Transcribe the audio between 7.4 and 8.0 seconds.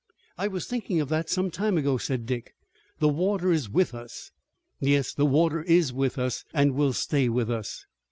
us."